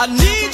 [0.00, 0.53] I need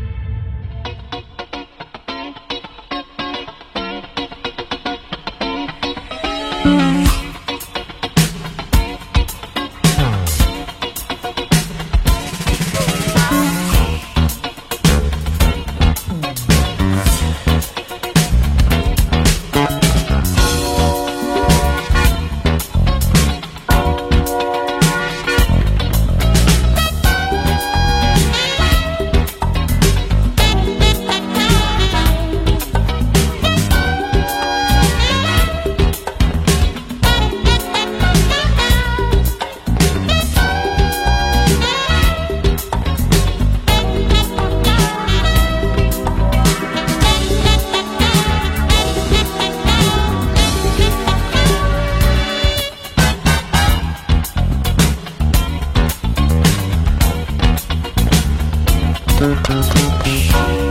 [59.21, 60.70] Thank you.